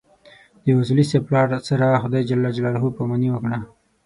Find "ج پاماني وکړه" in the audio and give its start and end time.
2.27-3.57